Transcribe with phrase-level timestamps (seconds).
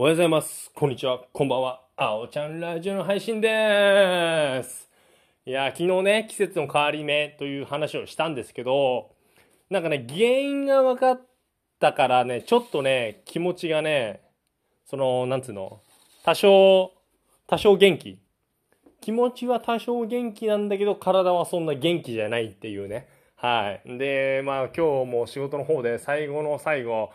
[0.00, 0.70] おはようございます。
[0.74, 1.20] こんにちは。
[1.30, 1.82] こんばんは。
[1.94, 4.88] あおちゃんラジオの配信です。
[5.44, 9.10] いや、昨日ね、季節の変わり目という話をしたんですけど、
[9.68, 11.20] なんかね、原因が分かっ
[11.78, 14.22] たからね、ちょっとね、気持ちがね、
[14.86, 15.82] その、なんつうの、
[16.24, 16.92] 多少、
[17.46, 18.18] 多少元気。
[19.02, 23.06] 気持ちは多少元気なんだけど、体はそんな元気じゃないっていうね。
[23.36, 23.98] はい。
[23.98, 27.10] で、まあ今日も仕事の方で最後の最後、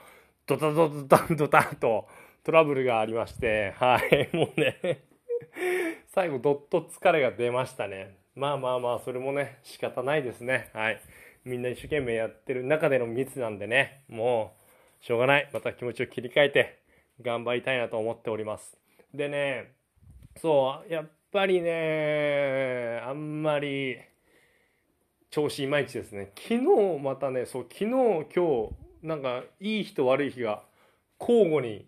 [0.46, 2.08] ドタドタドタドタと
[2.46, 4.30] トラブルがありまして、はい。
[4.38, 5.02] もうね、
[6.06, 8.18] 最後どっと疲れが出ましたね。
[8.36, 10.70] まあまあまあ、それもね、仕方ないですね。
[10.72, 11.02] はい。
[11.44, 14.56] みんな一生懸命やってる中での密なんでね、も
[15.02, 15.50] う、しょうがない。
[15.54, 16.78] また気持ちを切り替えて、
[17.20, 18.78] 頑張りたいなと思っております。
[19.12, 19.72] でね、
[20.38, 23.98] そう、やっぱりね、あんまり、
[25.32, 26.32] 調子いまいちですね。
[26.36, 28.70] 昨日またね、そう、昨日、今日、
[29.02, 30.62] なんか、いい日と悪い日が
[31.20, 31.88] 交互に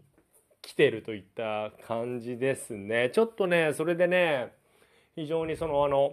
[0.67, 3.09] 来てるといった感じですね。
[3.13, 4.51] ちょっとね、それでね、
[5.15, 6.11] 非常にその、あの、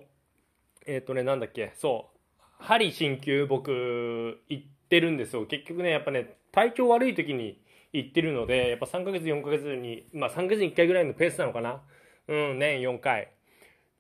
[0.86, 5.44] えっ、とね、なんだっけ、そう、針鍼灸僕、行ってるんですよ。
[5.46, 7.60] 結局ね、やっぱね、体調悪い時に
[7.92, 11.82] 行ってるので、やっぱ3ヶ月、4ヶ月に、まあ3ヶ月に1回ぐらいのペースなのかな。
[12.28, 13.32] うん、年4回。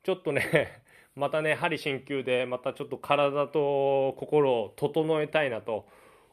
[0.04, 0.82] ちょっとね、
[1.16, 5.88] またね、針鍼灸で、またちょっと体と心を整えたいなと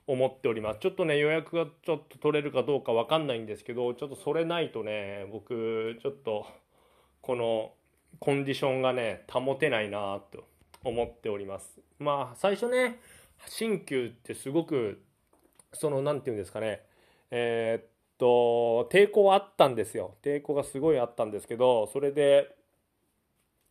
[0.08, 0.80] 思っております。
[0.80, 6.46] ちょっとね、予約がちょっと取れるかどうかわかんないんですけど、ちょっとそれないとね、僕、ちょっと、
[7.22, 7.72] この、
[8.20, 10.44] コンディションがね、保てないなと
[10.84, 11.80] 思っております。
[12.00, 13.00] まあ、最初ね、
[13.48, 15.02] 鍼灸ってすごく、
[15.74, 16.82] その、なんていうんですかね、
[17.32, 17.86] えーっ
[18.18, 20.16] と、抵抗あったんですよ。
[20.22, 22.56] 抵抗がすごいあったんですけど、それで、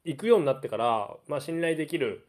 [0.04, 2.26] 行くようになってから、まあ、信頼できる、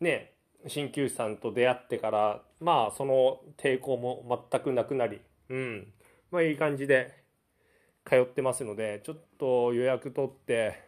[0.00, 0.32] ね、
[0.66, 5.92] 鍼灸師さんと出会ってから、まあ、その抵抗も全くなくなり、うん、
[6.30, 7.14] まあ、いい感じで
[8.04, 10.80] 通ってますので、ちょっと予約取って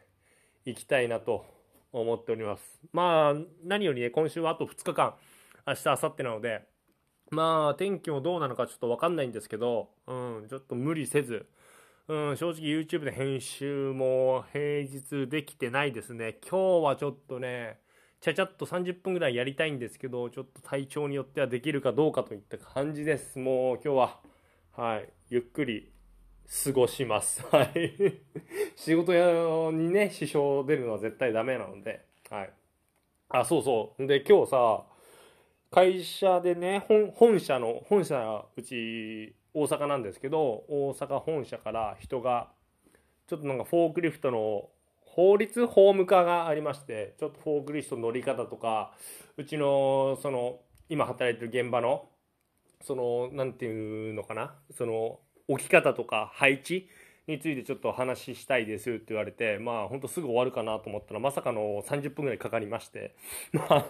[0.64, 1.44] 行きたいなと
[1.92, 2.80] 思っております。
[2.92, 5.14] まあ、何よりね、今週はあと2日間、
[5.66, 6.62] 明日、明後日なので、
[7.30, 11.46] まあ、天気もどうなのかちょっとわかんないんですけど、うん、ちょっと無理せず、
[12.08, 16.38] うん、正直 YouTube で編集も平日できてないですね。
[16.48, 17.78] 今日はちょっとね、
[18.20, 23.38] ちゃちゃっと30分ぐらいやりたいんですけど、ちょっと体調によってはできるかどうかといった感じです。
[23.38, 24.20] もう今日は、
[24.76, 25.90] はい、ゆっくり
[26.64, 27.42] 過ごします。
[27.50, 28.20] はい。
[28.76, 32.50] 仕事にね、支障出るのは絶対ダメなので、はい。
[33.30, 34.06] あ、そうそう。
[34.06, 34.84] で、今日さ、
[35.70, 42.50] 会社でね、本本社の、本社、うち、大阪なんですけど、大阪本社から人が、
[43.28, 44.68] ちょっとなんかフォークリフトの
[45.14, 48.92] 法律法務課がありまして、ちょっとフォークリフトの乗り方とか、
[49.36, 52.08] うちの、その、今働いてる現場の、
[52.82, 56.88] その、なんていうのかな、その、置き方とか配置
[57.26, 63.16] についてちょっと話したいですって言われて、まあ、ほんとすぐ終わるかなと思ったら、まさかの30分ぐらいかかりまして、
[63.52, 63.84] まあ、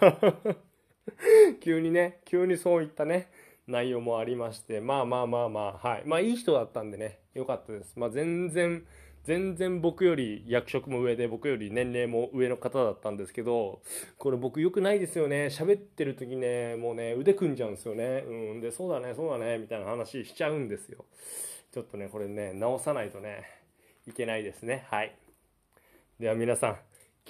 [1.61, 3.31] 急にね、急にそういったね、
[3.67, 6.03] 内容もありまして、まあまあまあまあ、はい。
[6.05, 7.99] まあいい人だったんでね、よかったです。
[7.99, 8.85] まあ全然、
[9.25, 13.83] 全然僕より役職も上で、僕より年齢も上の方だったんですけど、
[14.19, 15.47] これ僕良くないですよね。
[15.47, 18.25] 喋ってる時ね、もうね、腕組んじゃうんですよね。
[18.27, 18.61] うん。
[18.61, 21.05] で、そうだね、そうだね、みたいな話しちゃうんですよ。
[21.73, 23.45] ちょっとね、これね、直さないとね、
[24.07, 24.87] いけないですね。
[24.91, 25.15] はい。
[26.19, 26.79] では皆さん、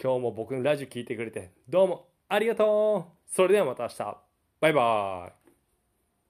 [0.00, 4.16] 今日も僕のラジオ聞いてくれて、どうもありがとうそれではまた明日。
[4.60, 5.39] バイバーイ